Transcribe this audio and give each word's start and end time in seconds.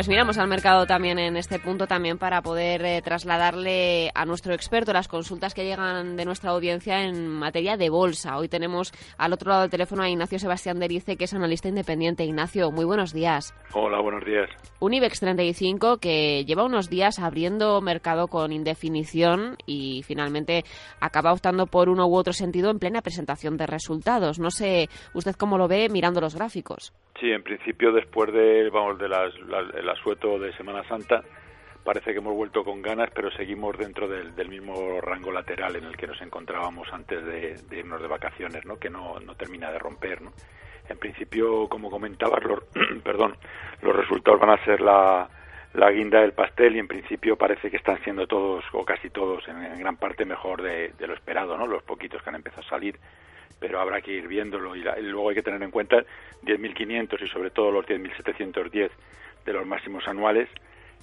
Pues 0.00 0.08
miramos 0.08 0.38
al 0.38 0.48
mercado 0.48 0.86
también 0.86 1.18
en 1.18 1.36
este 1.36 1.58
punto 1.58 1.86
también 1.86 2.16
para 2.16 2.40
poder 2.40 2.82
eh, 2.86 3.02
trasladarle 3.04 4.10
a 4.14 4.24
nuestro 4.24 4.54
experto 4.54 4.94
las 4.94 5.08
consultas 5.08 5.52
que 5.52 5.66
llegan 5.66 6.16
de 6.16 6.24
nuestra 6.24 6.52
audiencia 6.52 7.02
en 7.04 7.28
materia 7.28 7.76
de 7.76 7.90
bolsa. 7.90 8.38
Hoy 8.38 8.48
tenemos 8.48 8.92
al 9.18 9.34
otro 9.34 9.50
lado 9.50 9.60
del 9.60 9.70
teléfono 9.70 10.02
a 10.02 10.08
Ignacio 10.08 10.38
Sebastián 10.38 10.78
Derice, 10.78 11.18
que 11.18 11.24
es 11.24 11.34
analista 11.34 11.68
independiente. 11.68 12.24
Ignacio, 12.24 12.70
muy 12.70 12.86
buenos 12.86 13.12
días. 13.12 13.54
Hola, 13.74 14.00
buenos 14.00 14.24
días. 14.24 14.48
Un 14.78 14.94
IBEX 14.94 15.20
35 15.20 15.98
que 15.98 16.46
lleva 16.46 16.64
unos 16.64 16.88
días 16.88 17.18
abriendo 17.18 17.82
mercado 17.82 18.28
con 18.28 18.52
indefinición 18.52 19.58
y 19.66 20.02
finalmente 20.04 20.64
acaba 20.98 21.30
optando 21.30 21.66
por 21.66 21.90
uno 21.90 22.06
u 22.06 22.16
otro 22.16 22.32
sentido 22.32 22.70
en 22.70 22.78
plena 22.78 23.02
presentación 23.02 23.58
de 23.58 23.66
resultados. 23.66 24.38
No 24.38 24.50
sé 24.50 24.88
usted 25.12 25.34
cómo 25.34 25.58
lo 25.58 25.68
ve 25.68 25.90
mirando 25.90 26.22
los 26.22 26.34
gráficos. 26.34 26.94
Sí, 27.20 27.30
en 27.30 27.42
principio 27.42 27.92
después 27.92 28.32
de, 28.32 28.70
vamos, 28.70 28.98
de 28.98 29.06
las, 29.06 29.34
asueto 29.92 30.38
de 30.38 30.52
Semana 30.52 30.82
Santa, 30.84 31.22
parece 31.84 32.12
que 32.12 32.18
hemos 32.18 32.34
vuelto 32.34 32.64
con 32.64 32.82
ganas, 32.82 33.10
pero 33.14 33.30
seguimos 33.30 33.76
dentro 33.78 34.08
del, 34.08 34.48
mismo 34.48 35.00
rango 35.00 35.32
lateral 35.32 35.76
en 35.76 35.84
el 35.84 35.96
que 35.96 36.06
nos 36.06 36.20
encontrábamos 36.20 36.92
antes 36.92 37.24
de, 37.24 37.56
irnos 37.76 38.00
de 38.00 38.08
vacaciones, 38.08 38.64
¿no? 38.64 38.78
Que 38.78 38.90
no, 38.90 39.18
no 39.20 39.34
termina 39.34 39.70
de 39.70 39.78
romper, 39.78 40.22
¿no? 40.22 40.32
En 40.88 40.98
principio, 40.98 41.68
como 41.68 41.90
comentabas, 41.90 42.42
los, 42.42 42.64
perdón, 43.04 43.36
los 43.82 43.94
resultados 43.94 44.40
van 44.40 44.50
a 44.50 44.64
ser 44.64 44.80
la, 44.80 45.28
la 45.74 45.90
guinda 45.90 46.20
del 46.20 46.32
pastel 46.32 46.76
y 46.76 46.80
en 46.80 46.88
principio 46.88 47.36
parece 47.36 47.70
que 47.70 47.76
están 47.76 48.02
siendo 48.02 48.26
todos 48.26 48.64
o 48.72 48.84
casi 48.84 49.10
todos 49.10 49.46
en, 49.48 49.78
gran 49.78 49.96
parte 49.96 50.24
mejor 50.24 50.62
de, 50.62 50.92
de, 50.98 51.06
lo 51.06 51.14
esperado, 51.14 51.56
¿no? 51.56 51.66
Los 51.66 51.82
poquitos 51.82 52.22
que 52.22 52.28
han 52.30 52.36
empezado 52.36 52.66
a 52.66 52.70
salir 52.70 52.98
pero 53.60 53.78
habrá 53.78 54.00
que 54.00 54.12
ir 54.12 54.26
viéndolo 54.26 54.74
y, 54.74 54.82
luego 55.02 55.28
hay 55.28 55.36
que 55.36 55.42
tener 55.42 55.62
en 55.62 55.70
cuenta 55.70 55.98
10.500 56.42 57.22
y 57.22 57.28
sobre 57.28 57.50
todo 57.50 57.70
los 57.70 57.86
10.710 57.86 58.90
de 59.44 59.52
los 59.52 59.66
máximos 59.66 60.06
anuales 60.06 60.48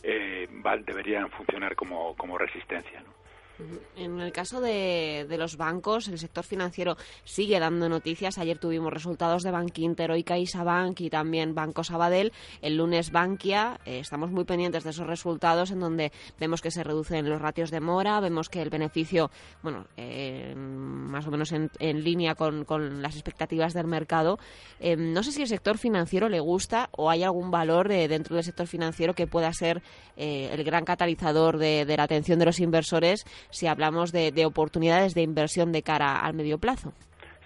eh, 0.04 0.48
deberían 0.86 1.30
funcionar 1.32 1.76
como, 1.76 2.16
como 2.16 2.38
resistencia. 2.38 3.02
¿no? 3.02 3.17
En 3.96 4.20
el 4.20 4.32
caso 4.32 4.62
de, 4.62 5.26
los 5.38 5.58
bancos, 5.58 6.08
el 6.08 6.20
sector 6.20 6.44
financiero 6.44 6.98
sigue 7.24 7.60
dando 7.60 7.90
noticias. 7.90 8.38
Ayer 8.38 8.60
tuvimos 8.60 8.94
resultados 8.94 9.44
de 9.44 9.52
Bankinter, 9.52 10.12
y 10.16 10.24
CaixaBank 10.24 11.02
y 11.02 11.10
también 11.10 11.56
Banco 11.56 11.84
Sabadell. 11.84 12.32
El 12.62 12.78
lunes 12.78 13.12
Bankia. 13.12 13.80
Eh, 13.86 14.00
estamos 14.00 14.32
muy 14.32 14.46
pendientes 14.46 14.84
de 14.84 14.92
esos 14.92 15.08
resultados 15.08 15.72
en 15.72 15.80
donde 15.80 16.12
vemos 16.40 16.62
que 16.62 16.72
se 16.72 16.84
reducen 16.84 17.28
los 17.28 17.42
ratios 17.42 17.72
de 17.72 17.80
mora, 17.80 18.20
vemos 18.20 18.50
que 18.50 18.62
el 18.62 18.70
beneficio, 18.70 19.32
bueno, 19.64 19.88
eh, 19.98 20.54
más 20.56 21.26
o 21.26 21.32
menos 21.32 21.52
en, 21.52 21.70
línea 22.04 22.36
con, 22.36 22.66
las 23.02 23.16
expectativas 23.16 23.74
del 23.74 23.88
mercado. 23.88 24.38
Eh, 24.80 24.96
no 24.96 25.24
sé 25.24 25.32
si 25.32 25.42
el 25.42 25.48
sector 25.48 25.78
financiero 25.78 26.30
le 26.30 26.40
gusta 26.40 26.90
o 26.92 27.10
hay 27.10 27.24
algún 27.24 27.50
valor 27.50 27.88
dentro 27.88 28.36
del 28.36 28.44
sector 28.44 28.68
financiero 28.68 29.14
que 29.14 29.26
pueda 29.26 29.52
ser 29.54 29.82
el 30.16 30.64
gran 30.64 30.86
catalizador 30.86 31.58
de 31.58 31.96
la 31.98 32.04
atención 32.04 32.40
de 32.40 32.46
los 32.46 32.60
inversores 32.60 33.26
si 33.50 33.68
hablamos 33.68 34.12
de, 34.12 34.46
oportunidades 34.46 35.14
de 35.14 35.22
inversión 35.22 35.72
de 35.72 35.84
cara 35.84 36.20
al 36.20 36.34
medio 36.34 36.58
plazo. 36.58 36.94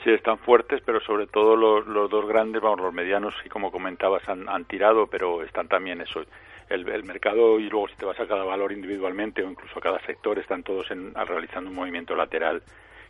Sí, 0.03 0.09
están 0.11 0.39
fuertes, 0.39 0.81
pero 0.85 0.99
sobre 1.01 1.27
todo 1.27 1.55
los, 1.55 1.85
dos 2.09 2.27
grandes, 2.27 2.61
vamos, 2.61 2.79
los 2.81 2.93
medianos, 2.93 3.35
y 3.45 3.49
como 3.49 3.71
comentabas, 3.71 4.27
han, 4.27 4.65
tirado, 4.65 5.07
pero 5.07 5.43
están 5.43 5.67
también 5.67 6.01
eso. 6.01 6.21
El, 6.69 6.85
mercado, 7.03 7.59
y 7.59 7.69
luego 7.69 7.89
si 7.89 7.95
te 7.95 8.05
vas 8.05 8.19
a 8.19 8.27
cada 8.27 8.45
valor 8.45 8.71
individualmente 8.71 9.43
o 9.43 9.49
incluso 9.49 9.77
a 9.77 9.81
cada 9.81 9.99
sector, 10.05 10.39
están 10.39 10.63
todos 10.63 10.87
realizando 10.87 11.69
un 11.69 11.75
movimiento 11.75 12.15
lateral 12.15 12.63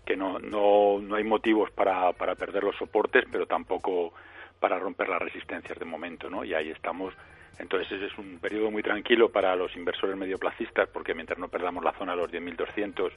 que 0.04 0.18
no, 0.18 0.40
no, 0.40 1.00
no 1.00 1.16
hay 1.16 1.24
motivos 1.24 1.70
para, 1.70 2.12
para 2.14 2.34
perder 2.34 2.64
los 2.64 2.76
soportes, 2.76 3.24
pero 3.32 3.46
tampoco 3.46 4.14
para 4.60 4.80
romper 4.80 5.10
las 5.10 5.22
resistencias 5.22 5.78
de 5.78 5.86
momento, 5.86 6.30
¿no? 6.30 6.44
Y 6.44 6.54
ahí 6.54 6.70
estamos 6.70 7.14
entonces 7.60 8.02
es 8.02 8.18
un 8.18 8.40
periodo 8.40 8.72
muy 8.72 8.84
tranquilo 8.84 9.30
para 9.30 9.56
los 9.56 9.76
inversores 9.76 10.16
medioplacistas 10.18 10.90
porque 10.90 11.14
mientras 11.14 11.40
no 11.40 11.48
perdamos 11.48 11.84
la 11.84 11.94
zona 11.94 12.16
de 12.16 12.22
los 12.22 12.32
10.200 12.32 13.12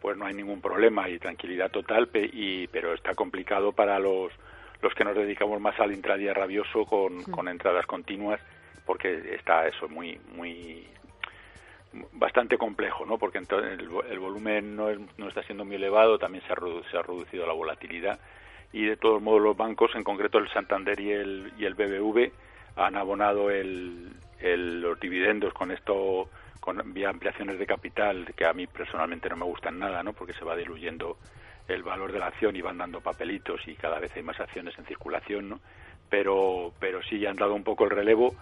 pues 0.00 0.16
no 0.16 0.26
hay 0.26 0.34
ningún 0.34 0.60
problema 0.60 1.08
y 1.08 1.18
tranquilidad 1.18 1.70
total, 1.70 2.08
y, 2.14 2.66
pero 2.66 2.92
está 2.92 3.14
complicado 3.14 3.72
para 3.72 4.00
los, 4.00 4.32
los 4.80 4.92
que 4.94 5.04
nos 5.04 5.14
dedicamos 5.14 5.60
más 5.60 5.78
al 5.78 5.92
intradía 5.92 6.34
rabioso 6.34 6.84
con, 6.84 7.22
con 7.24 7.48
entradas 7.48 7.86
continuas 7.86 8.40
porque 8.84 9.34
está 9.34 9.66
eso 9.68 9.88
muy 9.88 10.18
muy 10.34 10.88
bastante 12.12 12.56
complejo, 12.56 13.04
¿no? 13.06 13.18
Porque 13.18 13.38
entonces 13.38 13.78
el, 13.78 14.18
volumen 14.18 14.76
no, 14.76 14.88
no, 15.18 15.28
está 15.28 15.42
siendo 15.42 15.64
muy 15.64 15.76
elevado, 15.76 16.18
también 16.18 16.42
se 16.46 16.52
ha, 16.52 16.56
se 16.90 16.96
ha 16.96 17.02
reducido 17.02 17.46
la 17.46 17.52
volatilidad 17.52 18.18
y 18.72 18.86
de 18.86 18.96
todos 18.96 19.20
modos 19.20 19.42
los 19.42 19.56
bancos, 19.56 19.94
en 19.94 20.02
concreto 20.02 20.38
el 20.38 20.48
Santander 20.50 20.98
y 20.98 21.12
el, 21.12 21.52
y 21.58 21.64
el 21.66 21.74
BBV, 21.74 22.32
han 22.76 22.96
abonado 22.96 23.50
el, 23.50 24.10
los 24.40 24.98
dividendos 25.00 25.52
con 25.54 25.70
esto 25.70 26.28
con 26.60 26.92
vía 26.92 27.10
ampliaciones 27.10 27.58
de 27.58 27.66
capital 27.66 28.32
que 28.36 28.46
a 28.46 28.52
mí 28.52 28.66
personalmente 28.66 29.28
no 29.28 29.36
me 29.36 29.44
gustan 29.44 29.78
nada 29.78 30.02
no 30.02 30.12
porque 30.12 30.32
se 30.32 30.44
va 30.44 30.56
diluyendo 30.56 31.16
el 31.68 31.82
valor 31.82 32.12
de 32.12 32.18
la 32.18 32.26
acción 32.26 32.54
y 32.56 32.60
van 32.60 32.78
dando 32.78 33.00
papelitos 33.00 33.66
y 33.66 33.74
cada 33.74 33.98
vez 33.98 34.12
hay 34.16 34.22
más 34.22 34.40
acciones 34.40 34.78
en 34.78 34.86
circulación 34.86 35.48
no 35.48 35.60
pero 36.08 36.72
pero 36.78 37.02
sí 37.02 37.24
han 37.26 37.36
dado 37.36 37.54
un 37.54 37.64
poco 37.64 37.84
el 37.84 37.90
relevo 37.90 38.34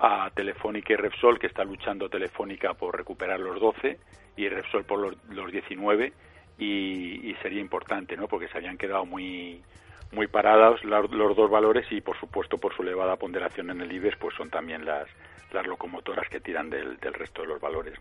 a 0.00 0.30
Telefónica 0.30 0.92
y 0.92 0.96
Repsol 0.96 1.38
que 1.38 1.48
está 1.48 1.64
luchando 1.64 2.08
Telefónica 2.08 2.74
por 2.74 2.96
recuperar 2.96 3.40
los 3.40 3.60
12 3.60 3.98
y 4.36 4.48
Repsol 4.48 4.84
por 4.84 5.00
los, 5.00 5.16
los 5.30 5.50
19 5.50 6.12
y, 6.58 7.30
y 7.30 7.34
sería 7.42 7.60
importante 7.60 8.16
no 8.16 8.28
porque 8.28 8.48
se 8.48 8.58
habían 8.58 8.76
quedado 8.76 9.06
muy 9.06 9.62
muy 10.12 10.26
parados 10.26 10.82
los, 10.84 11.10
dos 11.36 11.50
valores 11.50 11.86
y 11.90 12.00
por 12.00 12.18
supuesto 12.18 12.58
por 12.58 12.74
su 12.74 12.82
elevada 12.82 13.16
ponderación 13.16 13.70
en 13.70 13.80
el 13.80 13.92
IBEX 13.92 14.16
pues 14.16 14.34
son 14.36 14.50
también 14.50 14.84
las, 14.84 15.06
las 15.52 15.66
locomotoras 15.66 16.28
que 16.28 16.40
tiran 16.40 16.70
del, 16.70 16.96
del 16.98 17.14
resto 17.14 17.42
de 17.42 17.48
los 17.48 17.60
valores. 17.60 17.98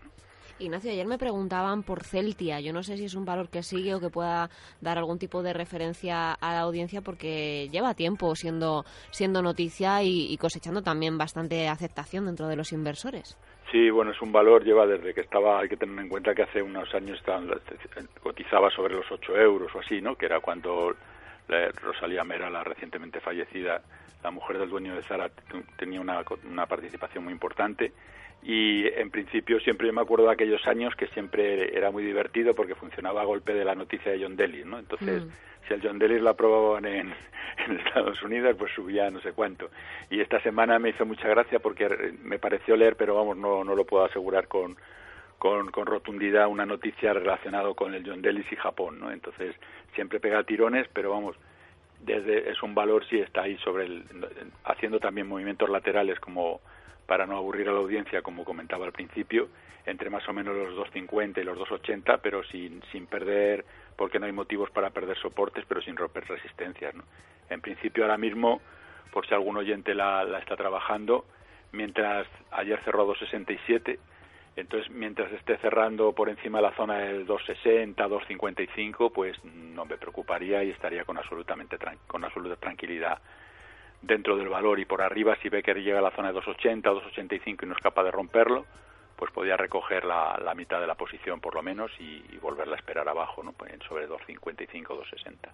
Ignacio, 0.60 0.90
ayer 0.90 1.06
me 1.06 1.20
preguntaban 1.20 1.84
por 1.84 2.04
Celtia. 2.04 2.60
Yo 2.60 2.74
no 2.74 2.82
sé 2.82 2.98
si 2.98 3.06
es 3.06 3.14
un 3.14 3.26
valor 3.26 3.50
que 3.50 3.62
sigue 3.62 3.94
o 3.94 4.00
que 4.00 4.10
pueda 4.10 4.50
dar 4.82 4.98
algún 4.98 5.20
tipo 5.20 5.44
de 5.44 5.54
referencia 5.54 6.34
a 6.34 6.54
la 6.54 6.62
audiencia 6.62 7.02
porque 7.02 7.70
lleva 7.72 7.94
tiempo 7.94 8.36
siendo, 8.36 8.84
siendo 9.12 9.44
noticia 9.44 10.02
y, 10.02 10.36
cosechando 10.38 10.82
también 10.82 11.18
bastante 11.18 11.68
aceptación 11.68 12.26
dentro 12.26 12.48
de 12.48 12.56
los 12.56 12.72
inversores. 12.72 13.38
Sí, 13.72 13.90
bueno, 13.90 14.12
es 14.12 14.22
un 14.22 14.32
valor, 14.32 14.64
lleva 14.64 14.88
desde 14.88 15.14
que 15.14 15.22
estaba, 15.22 15.60
hay 15.60 15.68
que 15.68 15.76
tener 15.76 16.00
en 16.00 16.08
cuenta 16.08 16.34
que 16.34 16.44
hace 16.44 16.62
unos 16.62 16.94
años 16.96 17.22
cotizaba 18.22 18.72
sobre 18.72 18.96
los 18.96 19.12
8 19.12 19.36
euros 19.38 19.76
o 19.76 19.80
así, 19.80 20.02
¿no? 20.02 20.16
Que 20.16 20.26
era 20.26 20.40
cuando 20.40 20.96
Rosalía 21.82 22.24
Mera, 22.24 22.50
la 22.50 22.64
recientemente 22.64 23.20
fallecida, 23.20 23.82
la 24.24 24.32
mujer 24.32 24.58
del 24.58 24.70
dueño 24.70 24.96
de 24.96 25.04
Zara, 25.04 25.30
tenía 25.78 26.00
una, 26.00 26.24
una 26.50 26.66
participación 26.66 27.26
muy 27.26 27.34
importante 27.34 27.92
y 28.44 28.88
en 28.88 29.10
principio 29.10 29.60
siempre 29.60 29.92
me 29.92 30.02
acuerdo 30.02 30.28
de 30.28 30.34
aquellos 30.34 30.66
años 30.68 30.96
que 30.96 31.08
siempre 31.08 31.76
era 31.76 31.92
muy 31.92 32.04
divertido 32.04 32.54
porque 32.54 32.76
funcionaba 32.76 33.22
a 33.22 33.26
golpe 33.26 33.54
de 33.54 33.66
la 33.66 33.76
noticia 33.76 34.12
de 34.12 34.24
John 34.24 34.38
Daly, 34.38 34.64
¿no? 34.64 34.80
Entonces, 34.80 35.26
mm. 35.26 35.30
si 35.68 35.74
el 35.74 35.82
John 35.82 36.00
Daly 36.00 36.20
la 36.20 36.32
aprobaban 36.32 36.86
en, 36.86 37.14
en, 37.68 37.80
Estados 37.80 38.22
Unidos, 38.22 38.56
pues 38.58 38.72
subía 38.74 39.10
no 39.10 39.20
sé 39.22 39.34
cuánto. 39.34 39.70
Y 40.10 40.22
esta 40.22 40.40
semana 40.42 40.80
me 40.80 40.90
hizo 40.90 41.06
mucha 41.06 41.28
gracia 41.28 41.60
porque 41.60 42.14
me 42.24 42.40
pareció 42.40 42.78
leer, 42.78 42.96
pero 42.96 43.16
vamos, 43.16 43.38
no, 43.38 43.64
no 43.64 43.76
lo 43.76 43.86
puedo 43.86 44.06
asegurar 44.06 44.48
con, 44.48 44.78
con, 45.38 45.72
con 45.72 45.86
rotundidad 45.86 46.48
una 46.48 46.66
noticia 46.66 47.14
relacionada 47.14 47.74
con 47.74 47.94
el 47.94 48.08
John 48.08 48.22
Delis 48.22 48.52
y 48.52 48.56
Japón, 48.56 49.00
¿no? 49.00 49.12
Entonces 49.12 49.56
siempre 49.94 50.20
pega 50.20 50.44
tirones, 50.44 50.88
pero 50.94 51.12
vamos, 51.12 51.36
desde 52.00 52.50
es 52.50 52.62
un 52.64 52.76
valor 52.76 53.06
si 53.08 53.20
está 53.20 53.44
ahí 53.44 53.58
sobre 53.58 53.86
el, 53.86 54.04
haciendo 54.64 55.00
también 55.00 55.28
movimientos 55.28 55.70
laterales 55.70 56.20
como 56.20 56.62
para 57.08 57.26
no 57.26 57.38
aburrir 57.38 57.70
a 57.70 57.72
la 57.72 57.80
audiencia, 57.80 58.22
como 58.22 58.44
comentaba 58.44 58.86
al 58.86 58.92
principio, 58.92 59.48
entre 59.86 60.10
más 60.10 60.28
o 60.28 60.34
menos 60.34 60.56
los 60.56 60.94
2.50 60.94 61.40
y 61.40 61.44
los 61.44 61.58
2.80, 61.58 62.20
pero 62.22 62.44
sin, 62.44 62.84
sin 62.92 63.08
perder, 63.08 63.66
porque 63.96 64.20
no 64.20 64.26
hay 64.26 64.34
motivos 64.34 64.70
para 64.70 64.90
perder 64.90 65.18
soportes, 65.18 65.64
pero 65.68 65.82
sin 65.82 65.96
romper 65.96 66.28
resistencias. 66.28 66.94
¿no? 66.94 67.04
En 67.50 67.62
principio, 67.62 68.04
ahora 68.04 68.18
mismo, 68.18 68.62
por 69.12 69.26
si 69.26 69.34
algún 69.34 69.56
oyente 69.56 69.96
la, 69.96 70.26
la 70.26 70.40
está 70.40 70.58
trabajando, 70.58 71.26
mientras 71.72 72.28
ayer 72.52 72.80
cerró 72.84 73.08
2.67, 73.08 73.98
Entonces, 74.58 74.92
mientras 74.92 75.32
esté 75.32 75.58
cerrando 75.60 76.12
por 76.12 76.28
encima 76.28 76.58
de 76.58 76.64
la 76.64 76.76
zona 76.76 76.98
del 76.98 77.26
2,60, 77.26 77.96
2,55, 77.96 79.12
pues 79.14 79.42
no 79.46 79.86
me 79.86 79.98
preocuparía 79.98 80.62
y 80.66 80.72
estaría 80.72 81.06
con 81.06 81.18
absolutamente 81.18 81.78
con 82.08 82.26
absoluta 82.26 82.58
tranquilidad 82.58 83.20
dentro 84.02 84.38
del 84.38 84.50
valor 84.50 84.80
y 84.80 84.86
por 84.86 85.02
arriba 85.02 85.36
si 85.42 85.50
que 85.50 85.74
llega 85.74 86.00
a 86.00 86.02
la 86.02 86.12
zona 86.12 86.32
de 86.32 86.40
2,80, 86.40 86.82
2,85 86.82 87.64
y 87.64 87.66
no 87.66 87.74
es 87.74 87.82
capaz 87.82 88.04
de 88.04 88.12
romperlo, 88.12 88.66
pues 89.16 89.32
podría 89.32 89.58
recoger 89.58 90.06
la, 90.06 90.54
mitad 90.56 90.80
de 90.80 90.88
la 90.88 90.96
posición 90.96 91.42
por 91.42 91.56
lo 91.56 91.64
menos 91.64 91.92
y, 92.00 92.38
volverla 92.38 92.76
a 92.76 92.78
esperar 92.78 93.10
abajo, 93.10 93.44
¿no? 93.44 93.52
Pues 93.52 93.74
sobre 93.88 94.08
2,55, 94.08 94.86
2,60. 94.86 95.50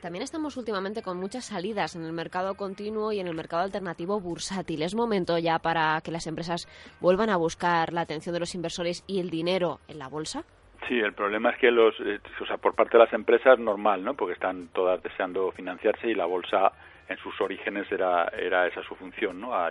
También 0.00 0.22
estamos 0.22 0.56
últimamente 0.56 1.02
con 1.02 1.18
muchas 1.18 1.46
salidas 1.46 1.96
en 1.96 2.04
el 2.04 2.12
mercado 2.12 2.56
continuo 2.56 3.12
y 3.12 3.20
en 3.20 3.26
el 3.26 3.34
mercado 3.34 3.62
alternativo 3.62 4.20
bursátil. 4.20 4.82
¿Es 4.82 4.94
momento 4.94 5.38
ya 5.38 5.58
para 5.58 5.98
que 6.02 6.10
las 6.10 6.26
empresas 6.26 6.66
vuelvan 7.00 7.30
a 7.30 7.36
buscar 7.36 7.92
la 7.92 8.02
atención 8.02 8.34
de 8.34 8.40
los 8.40 8.54
inversores 8.54 9.02
y 9.06 9.20
el 9.20 9.30
dinero 9.30 9.80
en 9.88 9.98
la 9.98 10.08
bolsa? 10.08 10.44
Sí, 10.88 10.98
el 10.98 11.14
problema 11.14 11.50
es 11.50 11.58
que 11.58 11.70
los, 11.70 11.94
eh, 12.00 12.20
o 12.38 12.46
sea, 12.46 12.58
por 12.58 12.74
parte 12.74 12.98
de 12.98 13.04
las 13.04 13.12
empresas 13.14 13.58
normal, 13.58 14.04
¿no? 14.04 14.14
Porque 14.14 14.34
están 14.34 14.68
todas 14.68 15.02
deseando 15.02 15.50
financiarse 15.52 16.08
y 16.08 16.14
la 16.14 16.26
bolsa 16.26 16.72
en 17.08 17.16
sus 17.18 17.38
orígenes 17.40 17.90
era, 17.90 18.28
era 18.36 18.66
esa 18.66 18.82
su 18.82 18.94
función, 18.94 19.40
¿no? 19.40 19.54
A 19.54 19.70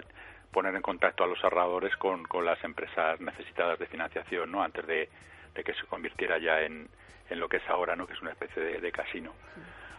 poner 0.51 0.75
en 0.75 0.81
contacto 0.81 1.24
a 1.24 1.27
los 1.27 1.44
ahorradores 1.44 1.95
con, 1.97 2.24
con 2.24 2.45
las 2.45 2.63
empresas 2.63 3.19
necesitadas 3.19 3.80
de 3.80 3.88
financiación, 3.88 4.51
¿no? 4.51 4.63
Antes 4.63 4.85
de, 4.85 5.09
que 5.63 5.74
se 5.74 5.85
convirtiera 5.88 6.38
ya 6.38 6.62
en, 6.62 6.88
en, 7.30 7.39
lo 7.39 7.50
que 7.50 7.57
es 7.57 7.69
ahora, 7.69 7.95
¿no? 7.95 8.07
Que 8.07 8.13
es 8.13 8.21
una 8.21 8.31
especie 8.31 8.80
de, 8.80 8.91
casino. 8.91 9.33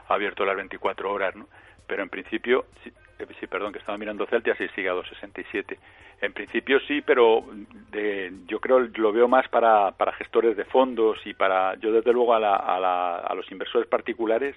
Abierto 0.09 0.45
las 0.45 0.57
24 0.57 1.13
horas, 1.13 1.35
¿no? 1.35 1.49
Pero 1.87 2.03
en 2.03 2.09
principio, 2.09 2.67
sí, 2.83 2.93
eh, 3.19 3.27
sí, 3.41 3.47
perdón, 3.47 3.73
que 3.73 3.79
estaba 3.79 3.99
mirando 3.99 4.27
Celtia, 4.27 4.57
sí 4.57 4.69
sigue 4.75 4.89
a 4.89 4.93
267. 4.93 5.79
En 6.23 6.33
principio 6.33 6.79
sí, 6.81 7.03
pero 7.03 7.45
de, 7.91 8.33
yo 8.47 8.61
creo 8.61 8.79
lo 8.81 9.13
veo 9.13 9.29
más 9.29 9.49
para, 9.49 9.91
para 9.93 10.13
gestores 10.13 10.57
de 10.57 10.65
fondos 10.65 11.19
y 11.27 11.35
para, 11.35 11.75
yo 11.77 11.93
desde 11.93 12.13
luego 12.13 12.35
a, 12.35 12.41
la, 12.41 12.57
a, 12.57 12.79
la, 12.79 13.17
a 13.17 13.35
los 13.35 13.51
inversores 13.51 13.89
particulares 13.89 14.57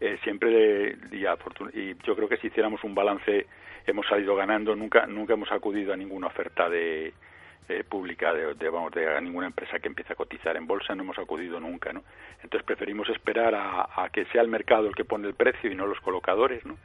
eh, 0.00 0.18
siempre 0.22 0.96
y, 1.10 1.24
y, 1.24 1.96
yo 2.04 2.14
creo 2.14 2.28
que 2.28 2.36
si 2.36 2.48
hiciéramos 2.48 2.82
un 2.84 2.94
balance 2.94 3.46
hemos 3.86 4.06
salido 4.06 4.36
ganando. 4.36 4.76
Nunca 4.76 5.06
nunca 5.06 5.34
hemos 5.34 5.50
acudido 5.50 5.92
a 5.92 5.96
ninguna 5.96 6.28
oferta 6.28 6.68
de 6.68 7.12
eh, 7.68 7.84
pública 7.84 8.32
de, 8.32 8.70
vamos 8.70 8.92
de 8.92 9.14
a 9.14 9.20
ninguna 9.20 9.46
empresa 9.46 9.78
que 9.78 9.88
empiece 9.88 10.12
a 10.12 10.16
cotizar 10.16 10.56
en 10.56 10.66
bolsa. 10.66 10.94
No 10.94 11.02
hemos 11.02 11.18
acudido 11.18 11.60
nunca 11.60 11.92
no 11.92 12.02
entonces 12.42 12.64
preferimos 12.64 13.08
esperar 13.08 13.54
a, 13.54 14.08
que 14.12 14.24
sea 14.26 14.42
el 14.42 14.48
mercado 14.48 14.88
el 14.88 14.94
que 14.94 15.04
pone 15.04 15.26
el 15.26 15.34
precio 15.34 15.70
y 15.70 15.74
no 15.74 15.86
los 15.86 16.00
colocadores 16.00 16.64
no 16.64 16.76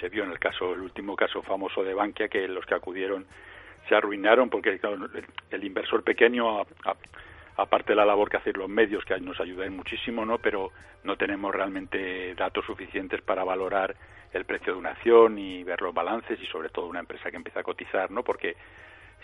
se 0.00 0.08
vio 0.08 0.24
en 0.24 0.30
el 0.30 0.38
caso 0.38 0.74
el 0.74 0.80
último 0.80 1.14
caso 1.16 1.42
famoso 1.42 1.82
de 1.84 1.94
Bankia 1.94 2.28
que 2.28 2.48
los 2.48 2.64
que 2.66 2.74
acudieron 2.74 3.26
se 3.88 3.94
arruinaron 3.94 4.48
porque 4.48 4.80
el, 5.50 5.64
inversor 5.64 6.02
pequeño 6.02 6.62
aparte 7.56 7.92
de 7.92 7.96
la 7.96 8.04
labor 8.04 8.30
que 8.30 8.38
hacen 8.38 8.54
los 8.56 8.68
medios, 8.68 9.04
que 9.04 9.18
nos 9.20 9.38
ayudan 9.40 9.76
muchísimo, 9.76 10.24
¿no? 10.24 10.38
Pero 10.38 10.72
no 11.04 11.16
tenemos 11.16 11.54
realmente 11.54 12.34
datos 12.34 12.64
suficientes 12.64 13.22
para 13.22 13.44
valorar 13.44 13.94
el 14.32 14.44
precio 14.44 14.72
de 14.72 14.78
una 14.78 14.90
acción 14.90 15.38
y 15.38 15.62
ver 15.62 15.80
los 15.80 15.94
balances 15.94 16.40
y 16.40 16.46
sobre 16.46 16.68
todo 16.68 16.86
una 16.86 17.00
empresa 17.00 17.30
que 17.30 17.36
empieza 17.36 17.60
a 17.60 17.64
cotizar, 17.64 18.10
¿no? 18.10 18.24
Porque 18.24 18.56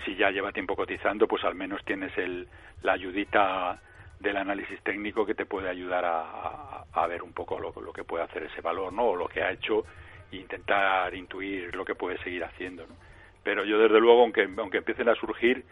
si 0.04 0.14
ya 0.14 0.30
lleva 0.30 0.52
tiempo 0.52 0.76
cotizando, 0.76 1.26
pues 1.26 1.44
al 1.44 1.54
menos 1.54 1.84
tienes 1.84 2.16
el, 2.16 2.46
la 2.82 2.92
ayudita 2.92 3.80
del 4.20 4.36
análisis 4.36 4.80
técnico 4.82 5.26
que 5.26 5.34
te 5.34 5.46
puede 5.46 5.68
ayudar 5.68 6.04
a, 6.04 6.84
a, 6.92 7.06
ver 7.06 7.22
un 7.22 7.32
poco 7.32 7.58
lo, 7.58 7.92
que 7.92 8.04
puede 8.04 8.24
hacer 8.24 8.44
ese 8.44 8.60
valor, 8.60 8.92
¿no? 8.92 9.08
O 9.08 9.16
lo 9.16 9.28
que 9.28 9.42
ha 9.42 9.50
hecho 9.50 9.84
e 10.30 10.36
intentar 10.36 11.14
intuir 11.14 11.74
lo 11.74 11.84
que 11.84 11.94
puede 11.94 12.18
seguir 12.18 12.44
haciendo, 12.44 12.86
¿no? 12.86 12.94
Pero 13.42 13.64
yo 13.64 13.78
desde 13.78 13.98
luego, 13.98 14.22
aunque, 14.22 14.48
aunque 14.58 14.78
empiecen 14.78 15.08
a 15.08 15.14
surgir, 15.14 15.64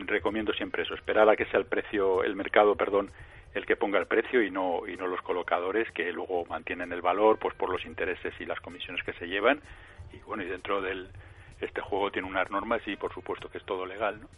recomiendo 0.00 0.52
siempre 0.52 0.82
eso, 0.82 0.94
esperar 0.94 1.28
a 1.28 1.36
que 1.36 1.46
sea 1.46 1.60
el 1.60 1.66
precio, 1.66 2.22
el 2.22 2.36
mercado, 2.36 2.74
perdón, 2.74 3.10
el 3.54 3.64
que 3.64 3.76
ponga 3.76 3.98
el 3.98 4.06
precio 4.06 4.42
y 4.42 4.50
no 4.50 4.86
y 4.86 4.96
no 4.96 5.06
los 5.06 5.22
colocadores 5.22 5.90
que 5.92 6.12
luego 6.12 6.44
mantienen 6.46 6.92
el 6.92 7.00
valor 7.00 7.38
pues 7.38 7.54
por 7.54 7.70
los 7.70 7.84
intereses 7.86 8.34
y 8.38 8.44
las 8.44 8.60
comisiones 8.60 9.02
que 9.02 9.14
se 9.14 9.26
llevan 9.26 9.60
y 10.12 10.18
bueno 10.18 10.42
y 10.42 10.46
dentro 10.46 10.82
del 10.82 11.08
este 11.60 11.80
juego 11.80 12.10
tiene 12.10 12.28
unas 12.28 12.50
normas 12.50 12.82
y 12.86 12.96
por 12.96 13.14
supuesto 13.14 13.48
que 13.48 13.56
es 13.56 13.64
todo 13.64 13.86
legal 13.86 14.20
¿no? 14.20 14.28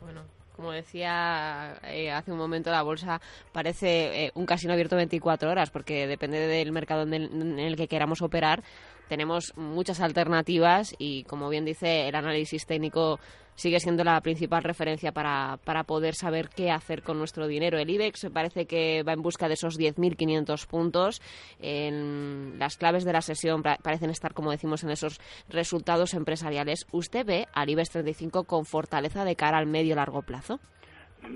bueno 0.00 0.22
como 0.56 0.72
decía 0.72 1.78
eh, 1.82 2.10
hace 2.10 2.32
un 2.32 2.38
momento, 2.38 2.70
la 2.70 2.82
bolsa 2.82 3.20
parece 3.52 4.24
eh, 4.24 4.32
un 4.34 4.46
casino 4.46 4.72
abierto 4.72 4.96
24 4.96 5.50
horas, 5.50 5.70
porque 5.70 6.06
depende 6.06 6.38
del 6.38 6.72
mercado 6.72 7.02
en 7.02 7.58
el 7.58 7.76
que 7.76 7.88
queramos 7.88 8.22
operar, 8.22 8.62
tenemos 9.06 9.52
muchas 9.56 10.00
alternativas 10.00 10.94
y, 10.98 11.24
como 11.24 11.50
bien 11.50 11.66
dice, 11.66 12.08
el 12.08 12.14
análisis 12.14 12.64
técnico 12.64 13.20
sigue 13.56 13.80
siendo 13.80 14.04
la 14.04 14.20
principal 14.20 14.62
referencia 14.62 15.12
para, 15.12 15.58
para 15.64 15.84
poder 15.84 16.14
saber 16.14 16.48
qué 16.54 16.70
hacer 16.70 17.02
con 17.02 17.18
nuestro 17.18 17.48
dinero. 17.48 17.78
El 17.78 17.90
IBEX 17.90 18.30
parece 18.32 18.66
que 18.66 19.02
va 19.02 19.12
en 19.12 19.22
busca 19.22 19.48
de 19.48 19.54
esos 19.54 19.78
10.500 19.78 20.66
puntos. 20.68 21.20
En 21.60 22.58
las 22.58 22.76
claves 22.76 23.04
de 23.04 23.12
la 23.12 23.22
sesión 23.22 23.62
parecen 23.62 24.10
estar, 24.10 24.34
como 24.34 24.50
decimos, 24.50 24.84
en 24.84 24.90
esos 24.90 25.20
resultados 25.48 26.14
empresariales. 26.14 26.86
¿Usted 26.92 27.26
ve 27.26 27.46
al 27.52 27.70
IBEX 27.70 27.90
35 27.90 28.44
con 28.44 28.64
fortaleza 28.64 29.24
de 29.24 29.36
cara 29.36 29.58
al 29.58 29.66
medio 29.66 29.96
largo 29.96 30.22
plazo? 30.22 30.60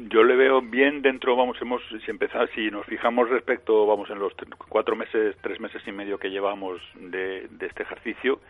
Yo 0.09 0.23
le 0.23 0.37
veo 0.37 0.61
bien 0.61 1.03
dentro, 1.03 1.35
vamos, 1.35 1.57
hemos, 1.61 1.83
si 2.05 2.11
empezar, 2.11 2.49
si 2.55 2.71
nos 2.71 2.87
fijamos 2.87 3.29
respecto, 3.29 3.87
vamos, 3.87 4.09
en 4.11 4.21
los 4.21 4.33
cuatro 4.69 4.95
meses, 4.95 5.37
tres 5.41 5.59
meses 5.59 5.83
y 5.87 5.91
medio 5.91 6.19
que 6.19 6.31
llevamos 6.31 6.81
de, 6.95 7.49
este 7.61 7.83
ejercicio, 7.83 8.41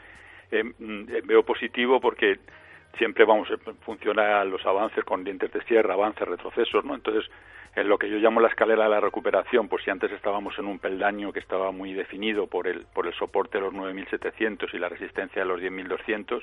eh, 0.51 0.65
mm, 0.65 1.09
eh, 1.09 1.23
veo 1.25 1.43
positivo 1.43 1.99
porque 2.01 2.41
siempre 2.99 3.25
vamos, 3.25 3.49
funciona 3.83 4.45
los 4.45 4.65
avances 4.67 5.05
con 5.05 5.25
dientes 5.25 5.53
de 5.53 5.63
sierra, 5.65 5.95
avances, 5.95 6.27
retrocesos, 6.27 6.85
¿no? 6.85 6.95
Entonces, 6.95 7.31
en 7.77 7.89
lo 7.89 7.99
que 7.99 8.11
yo 8.11 8.17
llamo 8.19 8.41
la 8.41 8.49
escalera 8.49 8.85
de 8.85 8.91
la 8.91 9.01
recuperación, 9.01 9.69
pues 9.69 9.85
si 9.85 9.91
antes 9.91 10.11
estábamos 10.13 10.59
en 10.59 10.67
un 10.67 10.79
peldaño 10.79 11.33
que 11.33 11.39
estaba 11.39 11.71
muy 11.71 11.93
definido 11.93 12.47
por 12.47 12.67
el, 12.67 12.87
por 12.93 13.07
el 13.07 13.15
soporte 13.15 13.59
de 13.59 13.65
los 13.65 13.75
9.700 13.75 14.75
y 14.75 14.79
la 14.79 14.89
resistencia 14.89 15.43
de 15.43 15.49
los 15.49 15.61
10.200, 15.61 16.43